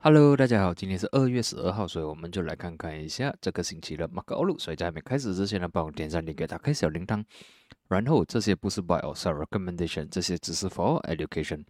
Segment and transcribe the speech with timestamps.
[0.00, 4.56] Hello，大家好，今天是二月十二号，所以我们就来看看一下这个星期的马克欧路。
[4.56, 7.24] 所以在还没开始之前呢，帮我点赞、订阅、打开小铃铛。
[7.88, 11.64] 然后这些不是 buy or sell recommendation，这些只是 for education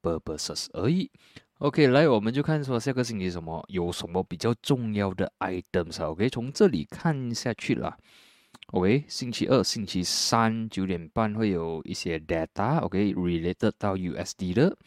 [0.00, 1.10] purposes 而已。
[1.58, 6.04] OK，来，我们就看说下个星期什么有什么比较重要的 items。
[6.04, 7.98] OK，从这里看下去啦。
[8.68, 12.78] OK，星期二、星期三九点半会有一些 data。
[12.78, 14.78] OK，related 到 USD 的。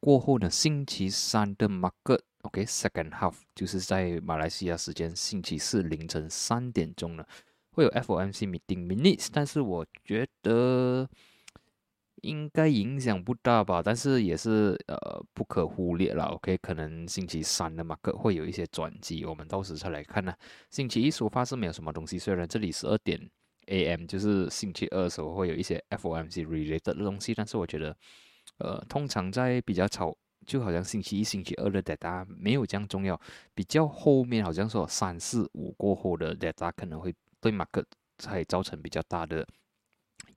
[0.00, 7.24] 过后呢，星期三的 Market OK，second half 就是在马来西亚时间星期四凌晨三点钟呢，
[7.72, 11.08] 会有 FOMC meeting minutes，但是我觉得
[12.22, 14.96] 应该影响不大吧，但是也是呃
[15.34, 20.32] 不可忽略了，OK，可能星期三的 market 会有一些转机，我们到时再来看呢。
[20.70, 23.20] 星期一出发是没有什么东西，虽然这里十二点
[23.66, 27.96] AM 就是星期二的时候会有一些 FOMC related 的东西，但是我觉得。
[28.56, 30.16] 呃，通常在比较吵，
[30.48, 33.20] 就好像星期一、星期二的 data 没有这样重要，
[33.54, 37.84] 比较后面好像说三四五过后的 data 可能会对 market
[38.16, 39.46] 才造成比较大的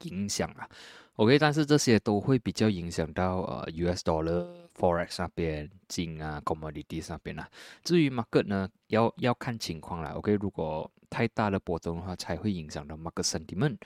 [0.03, 0.68] 影响啊。
[1.16, 4.45] OK，但是这些都会比较影响到呃 US dollar
[4.78, 7.48] forex 那边金啊 commodity 那边啊。
[7.84, 10.12] 至于 market 呢，要要看情况了。
[10.12, 13.78] OK，如果太大的波动的话，才会影响到 market sentiment。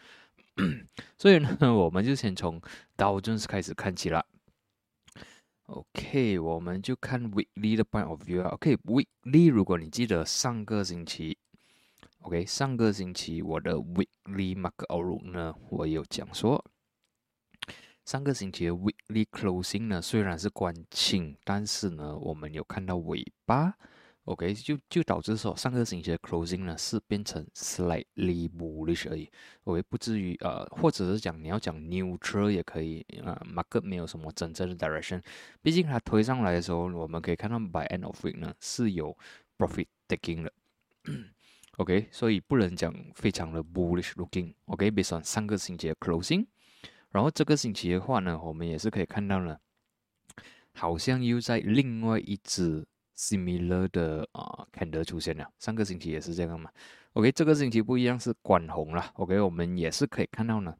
[1.19, 2.61] 所以呢，我们就先从
[2.95, 4.25] 道琼斯开始看起了。
[5.67, 8.49] OK，我们就看 weekly 的 point of view 啊。
[8.49, 11.37] OK，weekly，如果你记得上个星期
[12.19, 16.63] ，OK，上个星期我的 weekly market outlook 呢，我有讲说，
[18.05, 23.75] 上个星期的 weekly closing 呢，虽然是关清，但是呢，我们有看到尾巴。
[24.25, 29.29] OK，就就导致说上个星期的 closing 呢是变成 slightly bullish 而已
[29.65, 35.21] ，OK，不至于呃，或者是讲你要讲 neutral 也可以啊，market 没有什么真正的 direction，
[35.61, 39.15] 毕竟它推上来的时候，我们可以看到 by end of week 呢是有
[39.59, 40.51] profit taking 的
[41.77, 46.47] ，OK，所以不能讲非常的 bullish looking，OK，based on 上个星期的 closing，
[47.11, 49.59] 然后这个星期的话呢，我们也是可以看到呢，
[50.73, 52.87] 好像又在另外一只。
[53.17, 56.69] Similar 的啊，candle 出现了，上个星期也是这样嘛。
[57.13, 59.11] OK，这个星期不一样，是管红了。
[59.15, 60.75] OK，我们也是可以看到呢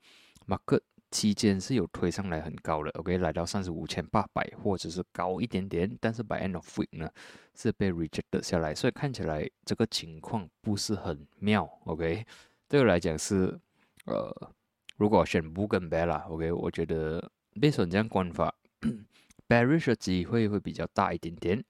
[0.48, 0.80] ，Mark
[1.12, 2.90] 期间是有推上来很高的。
[3.00, 7.10] OK，来到三十五千八百或者是高一点点，但是 by end of week 呢
[7.54, 11.64] 是被 rejected 下来，所以看起来这个情况不是很妙。
[11.86, 12.26] OK，
[12.68, 13.58] 对我来讲是
[14.06, 14.52] 呃，
[14.98, 17.32] 如果选 b 跟 bear 啦，OK，我觉得
[17.62, 18.54] 被选这样观法，
[19.48, 21.64] bearish 的机会会比较大一点点。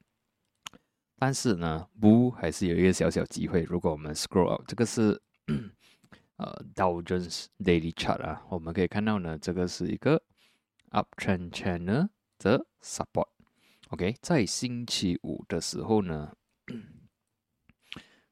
[1.18, 3.62] 但是呢，不还是有一个小小机会。
[3.64, 5.22] 如果我们 scroll up，这个是
[6.36, 10.22] 呃 Dow Jones Daily Chart 啊，我们可以看到呢，这个是一个
[10.92, 13.30] uptrend channel 的 support。
[13.90, 16.36] OK，在星期五的时候呢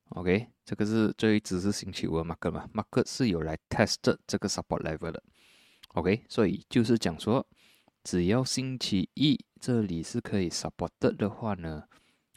[0.09, 5.23] ，OK，这个是这一只是星期五的 market 嘛，market 是有来 test 这个 support level 的。
[5.93, 7.47] OK，所以就是讲说，
[8.03, 11.85] 只要星期一这里是可以 support 的话呢。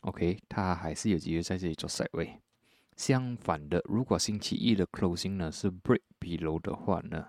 [0.07, 2.41] OK，它还是有机会在这里做 side way。
[2.97, 7.27] 相反的，如果星期一的 closing 呢是 break below 的话呢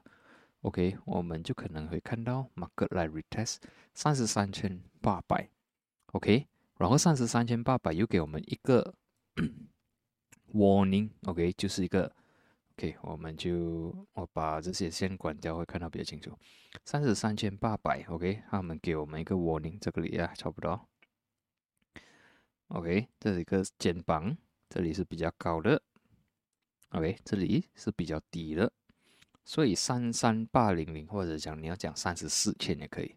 [0.61, 3.57] ，OK，我们就可能会看到 market 来 retest
[3.95, 5.49] 三十三千八百
[6.13, 6.45] ，OK，
[6.77, 8.93] 然后三十三千八百又给我们一个
[10.53, 12.15] warning，OK，就是一个
[12.75, 16.31] OK，我们就我把这些先关掉，会看到比较清楚。
[16.85, 20.87] 三十三千八百，OK，他们给我们一个 warning，这个里啊差不多。
[22.69, 24.35] OK，这是一个肩膀，
[24.69, 25.81] 这里是比较高的。
[26.89, 28.71] OK，这里是比较低的，
[29.45, 33.15] 所以三三八零零或者讲你要讲三十四千也可以。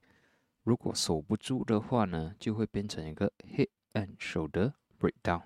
[0.63, 5.43] 如果守不住的话呢，就会变成一个 hit and shoulder breakdown。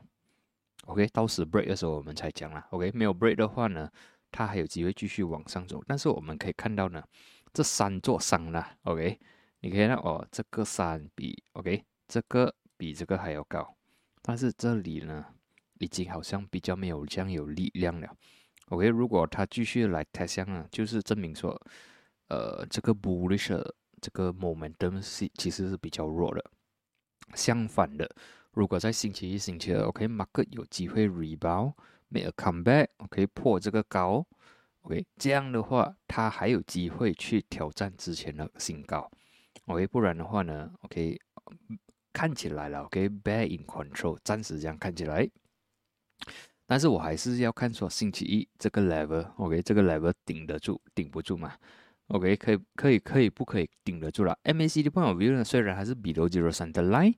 [0.86, 2.66] OK，到时 break 的时候我们才讲了。
[2.70, 3.90] OK，没有 break 的话呢，
[4.30, 5.82] 它还有机会继续往上走。
[5.86, 7.02] 但是我们可以看到呢，
[7.54, 9.18] 这三座山啦，OK，
[9.60, 13.73] 你可以看哦，这个山比 OK 这个比这个还要高。
[14.26, 15.22] 但是这里呢，
[15.80, 18.08] 已经好像比较没有这样有力量了。
[18.70, 21.54] OK，如果它继续来抬箱啊，就是证明说，
[22.28, 23.54] 呃，这个 bullish
[24.00, 26.42] 这个 momentum 是其实是比较弱的。
[27.34, 28.08] 相反的，
[28.52, 34.26] 如果在星期一、星期二 ok mark 有机会 rebound，make a comeback，OK，破这个高
[34.80, 39.10] ，OK，这样的话，它还有机会去挑战之前的新高。
[39.66, 41.20] OK，不然的话呢，OK。
[42.14, 45.28] 看起来了，OK，bear in control，暂时这样看起来，
[46.64, 51.52] 但是我还是要看说星期一这个 level，OK，这个 level 顶得住，顶不住嘛
[52.06, 57.14] ？OK，可以，可以，可以，不可以顶得住了？MACD point of view 呢，虽然还是比 zero 三的 line，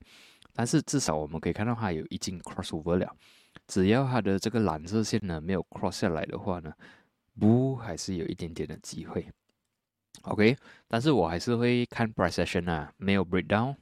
[0.53, 3.15] 但是至少我们可以看到它有已经 crossover 了。
[3.67, 6.73] 只要它的这个蓝色线呢没有 cross 下来的话呢，
[7.39, 9.29] 不还是有一点点的机会。
[10.23, 10.57] OK，
[10.87, 13.75] 但是我还是会看 price action 啊，没有 breakdown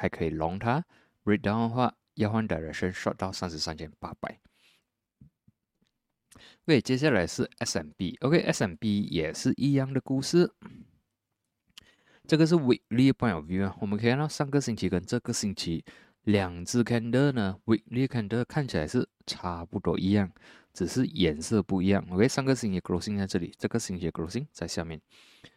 [0.00, 0.82] 还可以 long 它
[1.22, 4.40] ，breakdown 的话要换 direction short 到三十三千八百。
[6.64, 10.50] OK，接下来是 SMB，OK，SMB 也是一样的故事。
[12.26, 15.84] 这个是 weekly point of view 啊，我们可以看到上个星期跟这个星期
[16.22, 20.32] 两只 candle 呢，weekly candle 看起来是差不多一样，
[20.72, 22.02] 只是颜色不一样。
[22.10, 24.98] OK，上个星期 closing 在这里，这个星期 closing 在下面。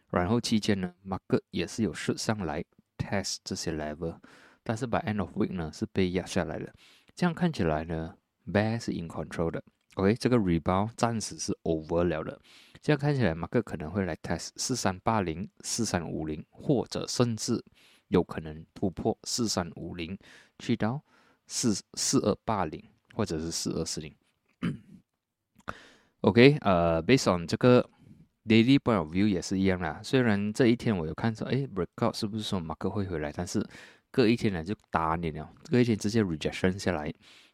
[0.10, 2.62] 然后期间呢，market 也是有试上来
[3.04, 4.18] test 这些 level，
[4.64, 6.74] 但是 by end of week 呢是被压下来的。
[7.16, 8.16] 这样看起来呢
[8.48, 9.64] ，bear 是 in control 的。
[9.96, 12.40] OK，这个 rebound 暂时是 over 了的。
[12.82, 17.64] 这样看起来，market 可能会来 test 四三八零、四三五零，或者甚至
[18.08, 20.18] 有可能突破四三五零，
[20.60, 21.02] 去到
[21.48, 22.84] 四四二八零，
[23.14, 24.16] 或者是四二四零。
[26.22, 27.90] OK，呃，based on 这个。
[28.46, 30.02] Daily point of view 也是一样啦。
[30.04, 33.32] 虽然这一天我有看说，哎，breakout 是不是说马克会回来？
[33.32, 33.66] 但是
[34.12, 37.14] 隔一天呢就打脸了，隔一天直接 rejection 下来，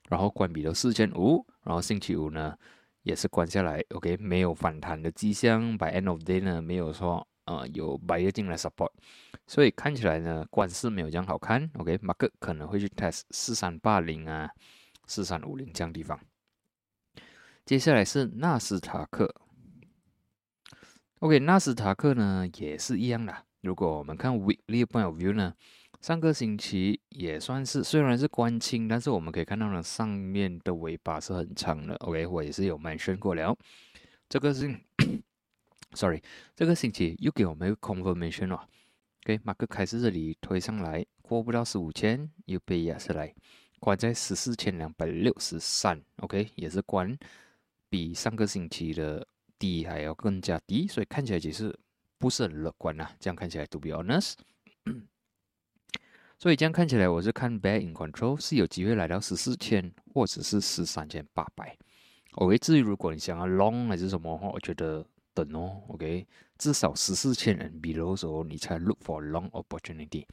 [0.10, 2.58] 然后关闭了四千五，然后星期五呢
[3.04, 3.84] 也是关下来。
[3.90, 5.78] OK，没有反弹的迹象。
[5.78, 8.90] By end of day 呢没有说呃有 buyer 进来 support，
[9.46, 11.70] 所以看起来呢关势没有这样好看。
[11.76, 14.50] OK，马克可能会去 test 四三八零啊，
[15.06, 16.20] 四三五零这样地方。
[17.64, 19.32] 接下来是纳斯达克。
[21.20, 23.36] OK，纳斯达克呢也是一样的。
[23.60, 25.54] 如果我们看 weekly point of view 呢，
[26.00, 31.94] 上个星期也算是虽然是关清，但是我们可以看到呢上面的尾巴是很长的。
[31.96, 33.54] OK，我也是有 mention 过了。
[34.30, 34.74] 这个是，
[35.92, 36.22] sorry，
[36.56, 38.66] 这个星期又给我们一个 confirmation 了。
[39.26, 43.36] OK，马克开始这里推上来，过不到十五千，又被压下来，
[43.82, 46.02] 关在十四千两百六十三。
[46.22, 47.20] OK，也是关
[47.90, 49.28] 比上个星期的。
[49.60, 51.78] 低还要更加低，所以看起来其实
[52.18, 53.12] 不是很乐观呐。
[53.20, 54.36] 这样看起来，to be honest，
[56.40, 61.78] 所以这样看起来，我是看 Bad in control 是有机会来到十四千或者是十三千八百。
[62.36, 65.84] OK，至于如果你想要 long 还是什么的话，我觉得等哦。
[65.90, 66.26] OK，
[66.58, 70.26] 至少十四千人 below 时候，你才 look for long opportunity。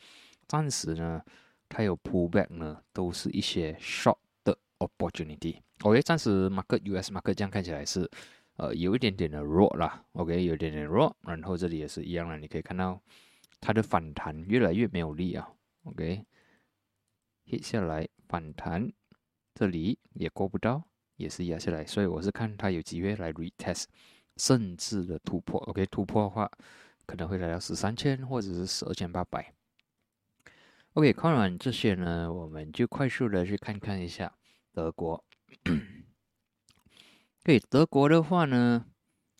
[0.47, 1.21] 暂时呢，
[1.69, 5.61] 它有 pullback 呢，都是一些 short 的 opportunity。
[5.83, 8.09] OK，暂时 market US market 这样看起来是。
[8.57, 12.99] 呃，有一点点的弱啦，OK，有一点点弱，然后这里也是一样的，你可以看到
[13.61, 15.47] 它的反弹越来越没有力啊
[15.85, 18.91] ，OK，hit 下来反弹，
[19.55, 20.83] 这里也过不到，
[21.17, 23.85] 也是压下来，所以我是看它有机会来 retest，
[24.37, 26.51] 甚至的突破，OK，突破的话
[27.05, 29.53] 可能会来到十三千或者是十二千八百
[30.95, 34.33] ，OK，看完这些呢，我们就快速的去看看一下
[34.73, 35.23] 德国。
[37.47, 38.85] 对德国的话呢，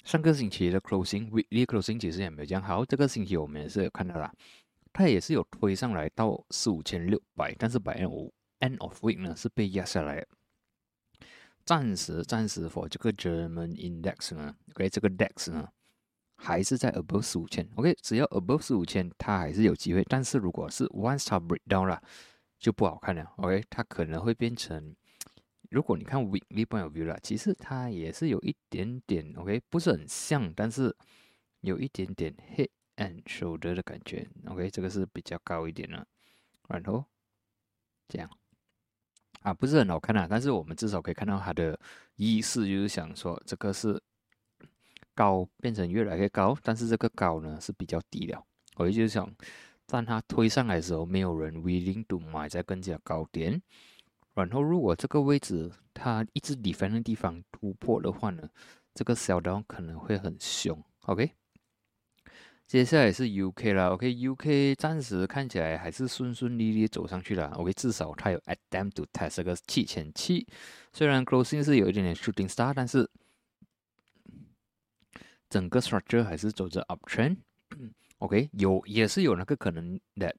[0.05, 2.85] 上个星期的 closing weekly closing 其实也没有这样好。
[2.85, 4.33] 这个星期我们也是有看到啦，
[4.93, 8.09] 它也是有推上来到四五千六百，但是百 N
[8.61, 10.25] end of week 呢是被压下来。
[11.65, 15.69] 暂时暂时 for 这个 German index 呢，OK 这个 DAX 呢
[16.37, 17.69] 还是在 above 四五千。
[17.75, 20.05] OK 只要 above 四五千，它还是有机会。
[20.09, 22.01] 但是如果是 one star breakdown 了，
[22.57, 23.33] 就不好看了。
[23.39, 24.95] OK 它可能会变成。
[25.71, 30.95] 如果你看 weekly point of view 啦，其实它也是有一点点 OK，不是很像，但是
[31.61, 36.07] 有一点点 head and shoulder 的感觉 OK，这个是比较高一点的，
[36.69, 37.05] 然后
[38.09, 38.31] 这样
[39.43, 41.79] 啊，不是很好看啊，但是我们至少可以看到它的
[42.17, 44.01] 意思，就是想说这个是
[45.15, 48.45] 高变成越来越高，但是这个高呢是比较低了，
[48.77, 49.31] 我就是想，
[49.87, 53.61] 当它推上来的时候，没有人 willing to 买在更加高点。
[54.37, 58.47] 然后，如果这个位置它一直底翻的地方突破的话呢，
[58.93, 60.79] 这个小刀可能会很凶。
[61.07, 61.33] OK，
[62.67, 63.89] 接下来是 UK 啦。
[63.89, 67.49] OK，UK 暂时看起来还是顺顺利利走上去了。
[67.53, 70.47] OK，至少它有 attempt to test 这个七千七，
[70.93, 73.09] 虽然 closing 是有一点点 shooting star，但是
[75.49, 77.39] 整个 structure 还是走着 uptrend。
[78.19, 80.37] OK，有也是有那个可能的，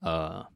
[0.00, 0.46] 呃。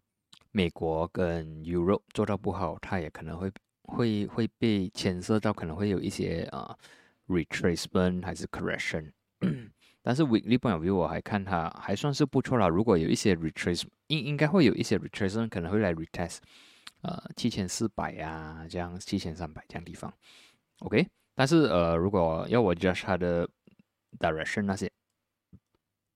[0.56, 6.74] 美国跟 Europe 做到不好，它也可能会会会被牵涉到，可能会有一些啊
[7.28, 9.12] retracement 还是 correction。
[10.00, 12.68] 但是 weekly point of view 我还看它还算是不错啦。
[12.68, 16.38] 如果有一些 retracement，应应该会有一些 retracement 可能会来 retest，
[17.02, 20.10] 呃七千四百啊这样七千三百这样地方。
[20.78, 23.46] OK，但是呃如果要我 judge 它的
[24.18, 24.90] direction 那些，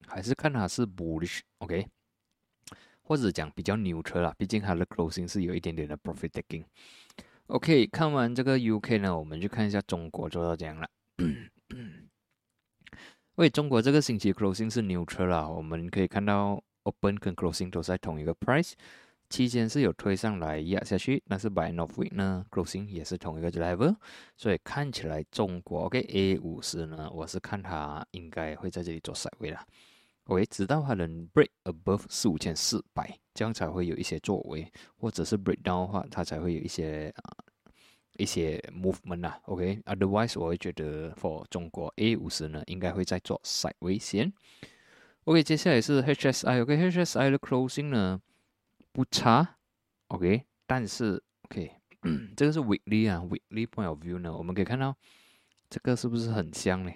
[0.07, 1.41] 还是看它是 bullish。
[1.59, 1.85] OK。
[3.03, 6.63] 或者讲比较牛车啦，毕竟它的 closing 是有一点点的 profit taking。
[7.47, 10.89] OK，看完这个 UK 呢，我们就看一下中国做到怎样了。
[13.35, 18.73] 为中国这个星期 closing 是牛车啦，我们可以看到 open 跟 closing 都在同一个 price，
[19.29, 23.95] 期间是有推上来压下去，但是 by end of week 呢 closing 也是同一个 level，
[24.37, 29.65] 所以看起来中国 OK A 五十呢，我是看它应该会在这里做 side way 啦。
[30.25, 37.35] OK，直到它能 break above 四五千四百，这样才会有一些作为，或者是 break down 的话，它才会有一些啊
[38.17, 39.39] 一些 movement 啊。
[39.45, 44.31] OK，otherwise 我会觉得 for 中国 A 五十呢，应该会在做 side way 先。
[45.25, 46.61] OK，接下来是 HSI。
[46.61, 48.21] OK，HSI 的 closing 呢
[48.91, 49.57] 不差。
[50.07, 51.71] OK，但是 OK，
[52.37, 54.95] 这个是 weekly 啊，weekly point of view 呢，我们可以看到
[55.69, 56.91] 这个是不是很像呢？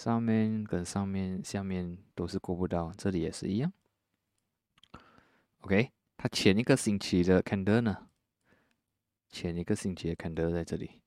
[0.00, 3.70] 上面跟上面、下面都是过不到，这里也是一样。
[5.60, 8.08] OK，它前一个星期的 candle 呢？
[9.28, 11.02] 前一个星期的 candle 在这里。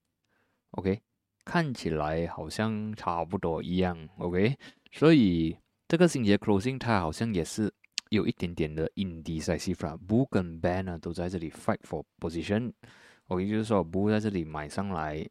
[0.73, 1.01] OK，
[1.43, 3.97] 看起来好像差不多一样。
[4.19, 4.55] OK，
[4.91, 5.57] 所以
[5.87, 7.73] 这个星期的 closing 它好像也是
[8.09, 9.97] 有一点点的 indecisive。
[10.07, 12.71] Bull 跟 Bear 呢都在这里 fight for position。
[13.25, 15.27] OK，就是说 Bu 在这里买上来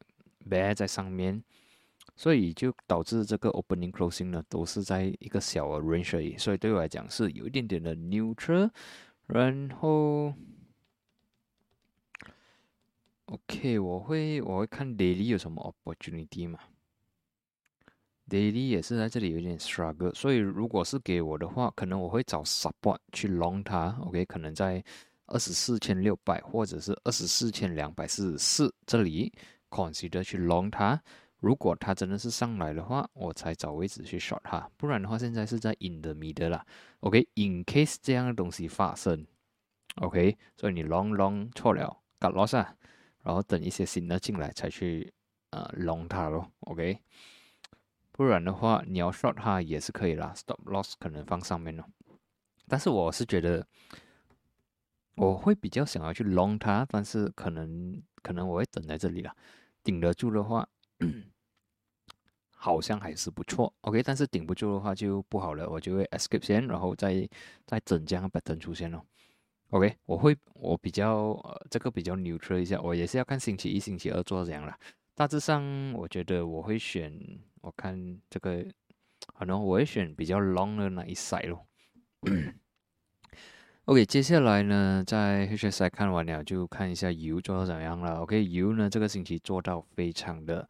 [0.50, 1.44] ，Bear 在上面。
[2.14, 8.70] 所以就导致这个 opening closing 呢都是在一个小的 range 而已，所以对我来讲是有一点点的 neutral。
[9.26, 10.34] 然后
[13.26, 16.58] ，OK，我会我会看 daily 有什么 opportunity 嘛
[18.28, 23.96] ？daily 也是在这里有点 struggle，所以如果是给我的话，可能我会找 support 去 long 它。
[24.02, 24.84] OK，可能在
[25.26, 29.32] 二十四千六百或者是二十四千两百四十四这里
[29.70, 31.02] consider 去 long 它。
[31.42, 36.64] 如果它真的是上来的话，我才找位置去 short 它，不然的话，现在是在 in the middle 啦。
[37.00, 39.26] OK，in case 这样的东西发生
[39.96, 42.76] ，OK，所以你 long long 错了，got loss 啊，
[43.24, 45.12] 然后等一些新的进来才去
[45.50, 46.52] 呃 long 它咯。
[46.60, 47.00] OK，
[48.12, 51.84] 不然的话，你要 short 它也是可以啦，stop loss 可能放上面咯。
[52.68, 53.66] 但是我是觉得
[55.16, 59.34] 我会比较想要去 long 它，但是可能可能我会等在这里啦，
[59.82, 60.68] 顶得住的话。
[62.64, 67.28] 好像还是不错，OK，但是顶不住的话就不好了，我就会 escape 先，然后再
[67.66, 69.04] 再整这样 pattern 出现咯。
[69.70, 74.78] OK，我会我比较呃这个比较 neutral 一下，我也是要看星期一、星期二做怎样啦。
[75.16, 77.12] 大致上我觉得我会选，
[77.62, 78.64] 我看这个
[79.36, 81.66] 可能我会选比较 long 的那一 side 咯。
[83.86, 88.20] OK，接下来呢，在 HSI 看完了，就看一下油做到怎样了。
[88.20, 90.68] OK，油呢这个星期做到非常的。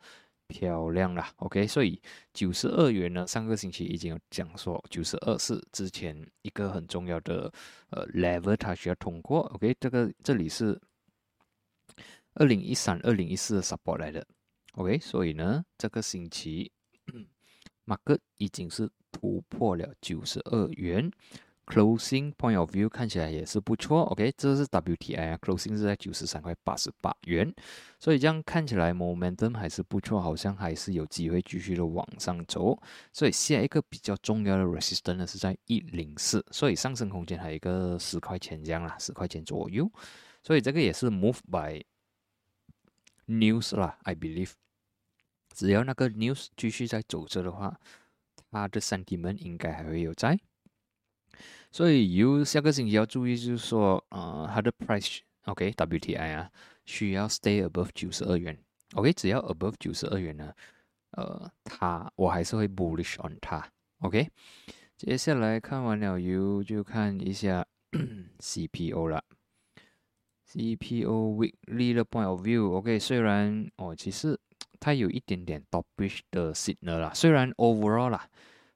[0.53, 2.01] 漂亮啦，OK，所以
[2.35, 7.51] 九十二元呢，上个星期已经有讲说，九十二是之前一个很重要的
[7.91, 10.79] 呃 level，它需要通过，OK，这个这里是
[12.35, 14.27] 二零一三、二零一四的 support 来的
[14.75, 16.71] ，OK，所以呢，这个星期
[17.85, 21.11] 马克已经是突破了九十二元。
[21.73, 27.51] Closing point of view 看起来也是不错，OK，这是 WTI 啊，Closing 是在九十三块八十八元，
[27.99, 32.79] 所以这样看起来 momentum 还是不错，好像还是有机会继续的往上走。
[33.11, 39.91] 所以下一个比较重要的 resistance 呢是在一零四，所以上升空间还有一个十块钱这样啦，十块钱左右。
[40.43, 41.83] 所以这个也是 move by
[43.27, 44.51] news 啦，I believe，
[45.55, 47.81] 只要那个 news 继续在走着的话，
[48.51, 50.39] 它的 sentiment 应该还会有在。
[51.73, 56.51] 所以有下个星期要注意，就是说，呃，它的 price，OK，WTI 啊，
[56.85, 58.57] 需要 stay above 九十二元
[58.93, 60.53] ，OK，只要 above 九十二元呢，
[61.13, 63.67] 呃，它我还是会 bullish on 它
[64.01, 64.29] ，OK。
[64.99, 67.67] 接下来看完了油，就看一下
[68.39, 69.25] CPO 了
[70.51, 74.39] ，CPO weekly 的 point of view，OK，虽然哦，其实
[74.79, 78.29] 它有一点点 topish 的 signal 啦，虽然 overall 啦。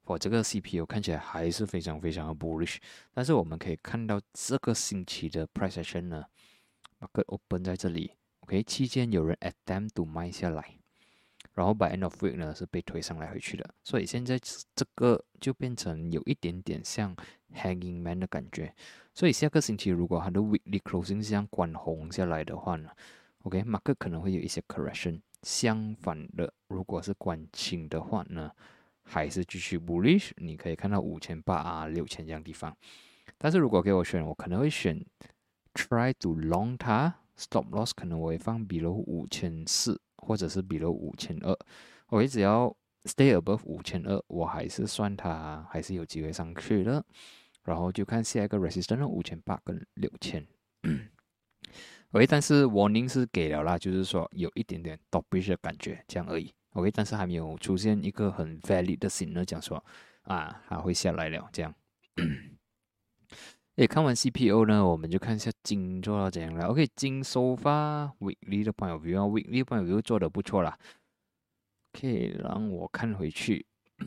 [0.07, 2.77] 我这个 CPU 看起来还是非常非常的 bullish，
[3.13, 6.25] 但是我们可以看到这个星期的 price action 呢
[7.01, 10.79] ，market open 在这里，OK，期间有人 attempt to 卖下来，
[11.55, 14.39] 然后 by end of week 呢是被推上来回去的，所以现在
[14.77, 17.17] 这个就变成有一点点像
[17.53, 18.73] hanging man 的感觉，
[19.13, 22.91] 所以下个星期如果它的 weekly closing 这样关红下来的话呢
[23.43, 28.53] ，OK，market 可能会有一些 correction，相反的，如果是关清的话呢？
[29.07, 32.77] 还是继续 bullish，你可以看到五千八啊、六千这样地方。
[33.39, 35.05] 但是如果给我选，我可能会选
[35.75, 41.57] try to long 它，stop loss 可能我会放比如五千四，或者是比如五千二。
[42.09, 47.05] 我只要 stay above 五千二，我还是算它还是有机会上去的。
[47.65, 50.47] 然后就看下一个 resistance 五千八跟六千。
[52.13, 56.55] 喂但是 warning 是给了啦，就是说有一点点 d o p i s h 的感觉，这样而已。
[56.77, 59.83] OK，但是还没有出现一个很 valid 的 signal 讲说
[60.23, 61.75] 啊，它会下来了这样。
[63.77, 66.67] 也，看完 CPO 呢，我们就看一下金做到怎样了。
[66.67, 70.79] OK，金收发 weekly 的 point of view，weekly point of view 做的不错啦。
[71.95, 73.67] OK，让我看回去。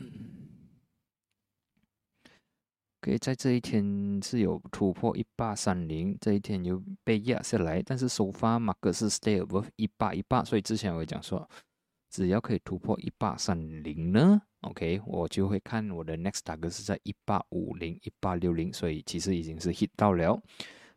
[3.02, 11.48] OK，在这一天是有突破一八三零，这一天又被压下来，但是收发马克是 stay above 一八一八，所以之前我讲说，
[12.10, 14.42] 只要可以突破一八三零呢。
[14.62, 20.38] OK，我就会看我的 next target 是在一八五零、一八六零，所以其实已经是 hit 到了。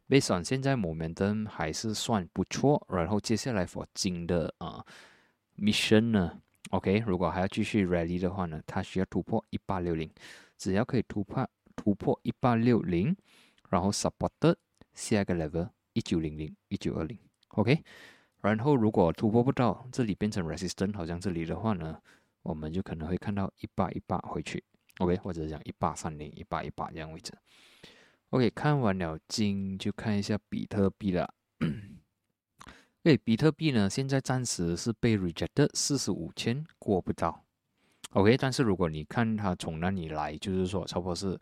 [0.09, 4.85] Based on 现在 momentum 还是算不错，然后接下来 for 金的啊
[5.57, 6.41] mission 呢
[6.71, 10.11] ，OK，如果还要继续 rally 的话呢，它需要突破一八六零，
[10.57, 13.15] 只要可以突破突破一八六零，
[13.69, 14.55] 然后 support
[14.93, 17.17] 下一个 level 一九零零、一九二零
[17.49, 17.81] ，OK，
[18.43, 21.97] 然后如果突破不到，这里变成 resistance，好像这里的话呢。
[22.43, 24.61] 我们就可能会看到一八一八回去
[24.97, 27.31] ，OK，或者讲一八三零、一八一八这样位置。
[28.31, 31.33] OK，看完了金，就看一下比特币了。
[33.01, 37.45] 对，比特币呢，现在暂时是被 rejected，四十五千过不到。
[38.09, 41.39] OK，但是如果你看它从那里来，就是说差不多是，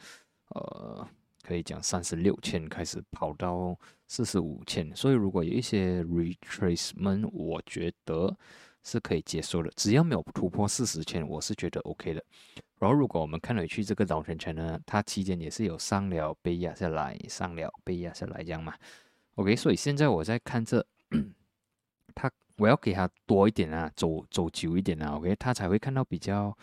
[0.50, 1.10] 呃，
[1.52, 3.78] 可以讲三十六千开始跑到
[4.08, 8.38] 四十五千，所以如果有一些 retracement，我觉得。
[8.84, 12.26] 是可以接受的，只要没有突破四十千，我是觉得 OK 的。
[12.80, 18.74] 然后，如果我们看回去这个导圈圈呢，它期间也是有上了被压下来，上了被压下来这样嘛。
[19.36, 20.84] OK，所以现在我在看这，
[22.16, 26.58] 它我要给它多一点啊，走走久一点啊，OK，它才会看到比较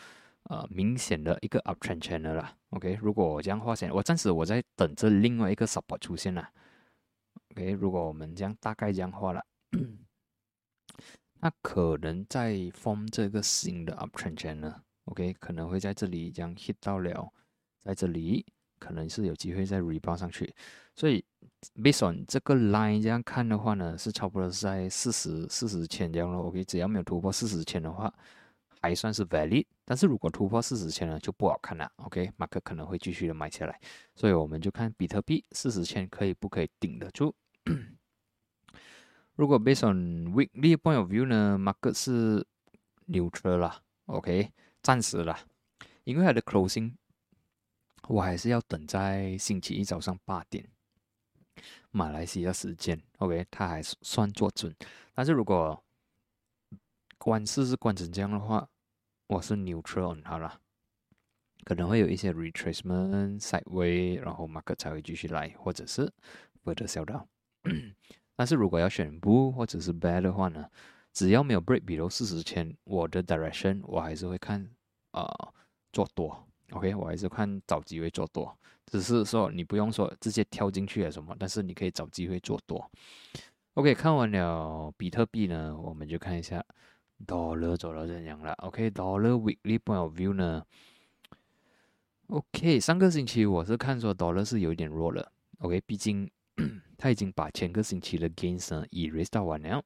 [0.51, 2.53] 呃明显的一个 up trend channel 啦。
[2.71, 6.49] OK，如果我这样画线，我暂时我在等着另外一个 support 出现了。
[7.53, 9.45] OK，如果我们这样大概这样画了。
[11.41, 17.33] 那可能在 form 这个新的 uptrend 前呢，OK，可能会在这里将 hit 到了，
[17.85, 18.45] 在这里
[18.81, 20.53] 可能是有机会再 rebound 上去，
[20.97, 21.25] 所以
[21.77, 28.13] based on 这个 line 这样看的话呢，是差不多是在四十四十千这样咯 o k 只要没有突破四十千的话，
[28.89, 33.79] 还算是 valid，但是如果突破四十千呢，就不好看了，OK，马克可能会继续的买下来，
[34.15, 37.35] 所以我们就看比特币四十千可以不可以顶得住。
[39.35, 42.47] 如果 based on weekly point of view 呢，market 是
[43.07, 45.39] neutral 啦，OK，暂时啦，
[46.05, 46.95] 因为它的 closing
[48.09, 50.67] 我还是要等在星期一早上八点，
[51.91, 54.75] 马来西亚时间，OK，它还算做准。
[55.15, 55.85] 但是如果
[57.19, 58.69] 官司是关成这样的话，
[59.29, 60.59] 我是 neutral 好了，
[61.65, 66.11] 可能会有一些 retracement sideways，然后 market 才会继续来，或者是
[66.65, 67.27] further sell down。
[68.35, 70.67] 但是如果要选 bull 或者是 bear 的话呢，
[71.13, 74.67] 只要没有 break below 四十千，我的 direction 我还是会看
[75.11, 75.53] 啊
[75.93, 82.91] 做多，OK，我还是看找机会做多，只是说你不用说直接跳进去啊什么，但是你可以找机会做多。
[83.75, 86.65] OK，看完了比特币呢，我们就看一下
[87.27, 88.53] dollar 走到怎样了。
[88.59, 90.65] OK，dollar weekly point of view 呢
[92.29, 95.33] ？OK，上个星期我是看说 dollar 是有一点弱了。
[95.59, 96.31] OK，毕竟。
[97.01, 99.81] 他已经把前个星期的 gains 呢 erase 到完了，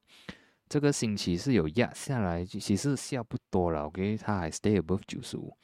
[0.67, 3.83] 这个星期是有压下来，其实下不多了。
[3.83, 5.55] OK，它还 stay above 九十五，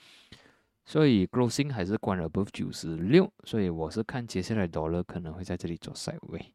[0.85, 6.53] 所以 closing 还是关 above 九十六，所以我是看接下来 dollar 可能会在这里做 side way。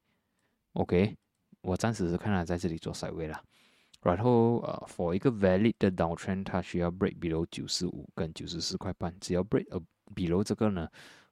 [0.74, 1.16] OK，
[1.62, 3.42] 我暂时是看它在这里做 side way 了。
[4.05, 9.67] 然后呃，for 一个 valid 的 downtrend，它需要 break below 九十五跟九十四块半，只要 break
[10.14, 10.87] below 这个呢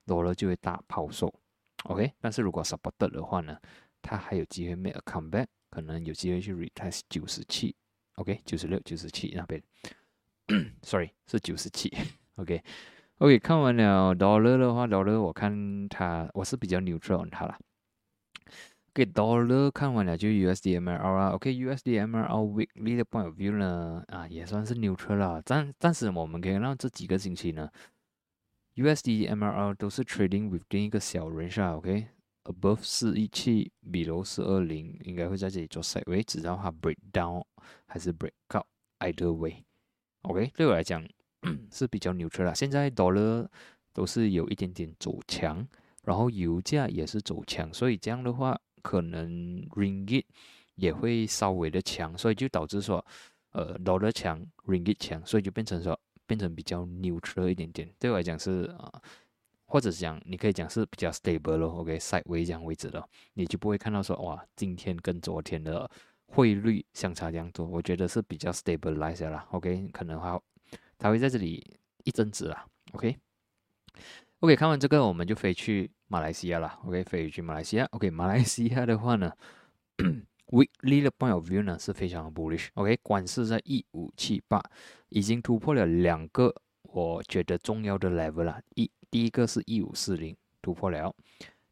[0.06, 1.32] ，dollar 就会大抛售。
[1.84, 3.58] OK，但是如果 support 的话呢，
[4.00, 7.76] 它还有机会 make a comeback，可能有机会去 retest 九十七
[8.14, 9.62] ，OK，九十六、九十七那边
[10.82, 11.92] ，sorry 是九十七
[12.36, 17.46] ，OK，OK，看完了 dollar 的话，dollar 我看它我是比较 neutral 它
[18.94, 27.70] 了，OK，dollar 看完了就 USD MRR 啊，OK，USD MRR weekly 的 point of view 呢，啊也算是 neutral 了，暂暂时我们可以让这几个星期呢。
[28.74, 37.44] USD MRR 都是 trading within 一个小 range 啊，OK，above 四一七，below 四二零，应该会在这里做 side way，直到它 break down
[37.86, 41.06] 还是 break up，either way，OK，对我来讲
[41.70, 42.54] 是比较 neutral 啦。
[42.54, 43.46] 现在 dollar
[43.92, 45.66] 都是有一点点走强，
[46.04, 50.24] 然后油价也是走强，所以这样的话，可能 ringgit
[50.74, 53.04] 也会稍微的强，所以就导致说，
[53.52, 55.98] 呃，dollar 强，ringgit 强，所以就变成说。
[56.24, 58.90] 变成比较 neutral 一点点，对我来讲是啊，
[59.66, 65.90] 或者讲你可以讲是比较 stable 咯，OK，sideways 这样位置咯，你就不会看到说哇，今天跟昨天的
[66.26, 70.40] 汇率相差这样多，我觉得是比较 stabilize 啦，OK，可能它
[70.96, 71.62] 它会在这里
[72.04, 79.32] 一阵子啦，OK，OK，看完这个我们就飞去马来西亚啦，OK，飞去马来西亚，OK，马来西亚的话呢。
[80.48, 84.62] Weekly 的 point of view 呢是非常 bullish，OK，管是在一五七八
[85.08, 91.14] 已经突破了两个我觉得重要的 level 啦，一第一个是一五四零突破了，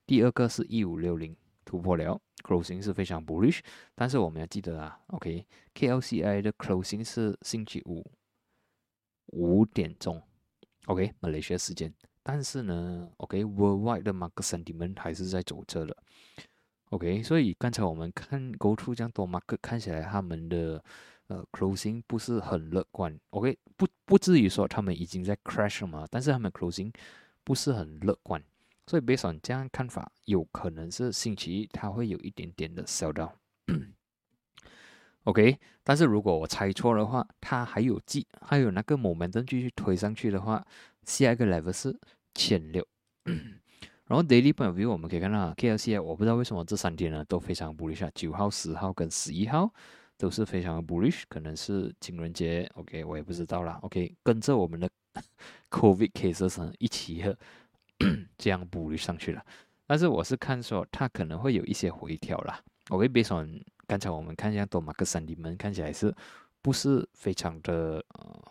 [0.06, 3.60] 第二个是一五六零突破了，closing 是非常 bullish，
[3.94, 8.10] 但是我们要记得啊，OK，KLCI 的 closing 是星期五
[9.26, 10.22] 五点钟
[10.86, 11.92] ，OK，马来西亚时间，
[12.22, 15.96] 但是呢，OK，worldwide 的 market sentiment 还是在走着的。
[16.90, 20.82] OK，所以刚才我们看 Go To 这样多 market，看起来他们的
[21.28, 23.18] 呃 closing 不是很乐观。
[23.30, 26.92] OK，不不至于说他们已经在 crash 了嘛，但是他们 closing
[27.44, 28.42] 不是很乐观。
[28.86, 33.30] 所以 based on 这样看法，有可能是星期一它会有一点点的 sell down。
[35.24, 40.66] OK，但是如果我猜错的话，它还有继还有那个 momentum 继续推上去的话，
[41.04, 41.98] 下一个 level 是
[42.34, 42.86] 千六。
[44.06, 49.72] 然后 daily point of view 我们可以看到 KLCI 我不知道为什么这三天呢都非常 bullish，九号、十号跟十一号
[50.16, 54.90] 都是非常的 bullish，可能是情人节，OK 我也不知道啦，OK 跟着我们的
[55.70, 57.22] COVID cases 一起
[58.36, 59.44] 这样 bullish 上去了，
[59.86, 66.12] 但是我是看说它可能会有一些回调啦，OK based on 刚才我们看一下多马克三 D 门看起来是
[66.60, 68.42] 不是非常的呃。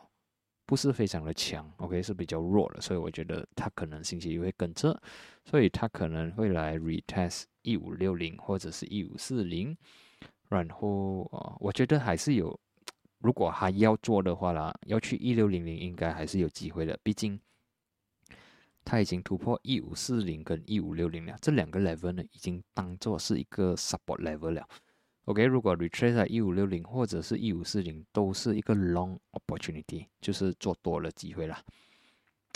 [0.70, 4.96] 不是非常的强，OK 是比较弱的，所以我觉得它可能星期一会跟着，
[5.44, 9.76] 所以它可能会来 retest 一五六零或者是一五四零，
[10.48, 12.56] 然后啊，我觉得还是有，
[13.18, 17.42] 如果还要做的话啦，要去一六零零应该还是有机会的，毕竟
[18.86, 24.70] 它已经突破一五四零跟一五六零了，这两个 level 呢已经当做是一个 support level 了。
[25.30, 31.64] OK，如果 retrace 在一五六零或者是一五四零，都是一个 long opportunity，就是做多了机会啦。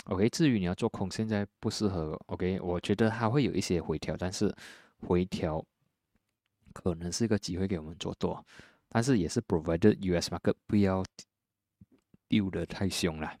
[0.06, 2.20] OK，至于你要做空，现在不适合。
[2.26, 4.52] OK，我觉得它会有一些回调，但是
[5.02, 5.64] 回调
[6.72, 8.44] 可能是一个机会给我们做多，
[8.88, 11.04] 但是也是 provided US market 不要
[12.26, 13.38] 丢的太凶了。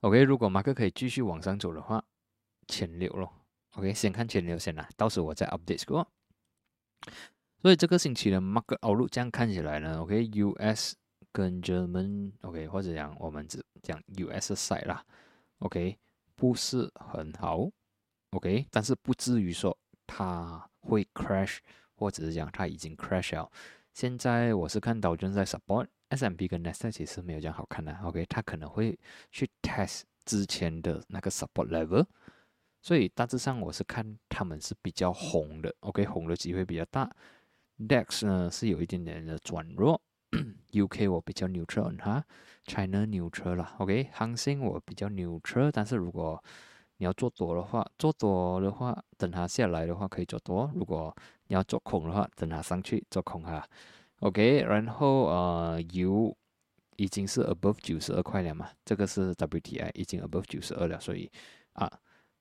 [0.00, 2.04] OK，如果马克可以继续往上走的话，
[2.68, 3.32] 前六咯。
[3.76, 6.06] OK，先看前六先啦，到时候我再 update 过。
[7.64, 10.92] 所以这个星期的 market outlook 这样看起来呢，OK，US
[11.32, 15.02] 跟 German，OK，或者讲我们只讲 US side 啦
[15.60, 15.96] ，OK，
[16.36, 17.66] 不是很好
[18.32, 19.74] ，OK，但是不至于说
[20.06, 21.60] 它会 crash，
[21.94, 23.50] 或者是讲它已经 crash 了。
[23.94, 28.98] 现在我是看到正在 support，S&P 跟 Nasdaq 其实没有这样好看的，OK，它可能会
[29.32, 32.04] 去 test 之前的那个 support level，
[32.82, 37.10] 所以大致上我是看他们是比较红的，OK，红的机会比较大。
[37.78, 40.00] DAX 呢是有一点点的转弱
[40.70, 42.24] ，UK 我比较 neutral 哈
[42.64, 46.42] ，China neutral 啦，OK，航星我比较 neutral，但是如果
[46.98, 51.14] 你要做多的话，做多的话，等它下来的话可以做多；如果
[51.48, 53.68] 你要做空的话，等它上去做空哈
[54.20, 56.36] ，OK，然后呃油
[56.96, 61.28] 已经是 above 九十二块了嘛，这个是 WTI 已经 above 九十二了，所以
[61.72, 61.90] 啊，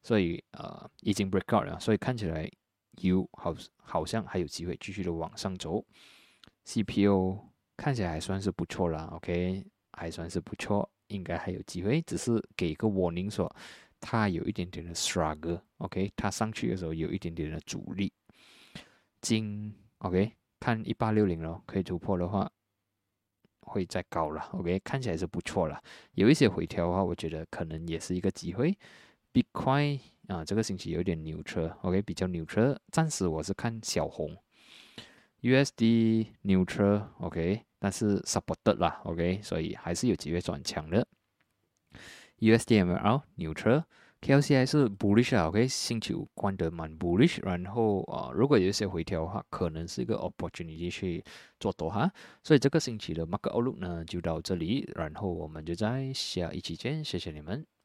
[0.04, 2.48] 所以呃已经 break out 了，所以看起来。
[3.01, 5.84] U 好好像还有机会继续的往上走
[6.63, 7.39] ，CPU
[7.75, 13.53] 看起来还算是不错啦，OK 还算是不错，应该还有机会，只是给一个 warning 说
[13.99, 18.13] 它有一点点的 struggle，OK 它上去的时候有一点点的阻力，
[19.21, 22.49] 金 OK 看一八六零咯，可以突破的话
[23.62, 25.82] 会再高了，OK 看起来是不错了，
[26.13, 28.77] 有一些回调的话，我觉得可能也是一个机会
[29.34, 29.99] ，Bitcoin。
[30.27, 32.79] 啊，这个星期有点牛车，OK，比较牛车。
[32.91, 34.38] 暂时我是看小红
[35.41, 41.05] ，USD 牛车，OK，但是 supported 啦，OK，所以还是有机会转强的。
[42.39, 43.86] USDML 牛车
[44.21, 51.21] ，KLCI 是 bullish 啊，OK，星期五关得蛮 bullish，然后啊，如果有一些回调的话，可能是一个 opportunity 去
[51.59, 52.09] 做多哈。
[52.43, 57.65] 所以这个星期的 market outlook 呢就到这里，然后我们就在下一期见，谢谢你们。